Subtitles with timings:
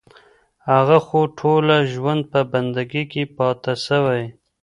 [0.71, 4.23] هغه خو ټوله ژوند په بندګي كي پــاته سـوى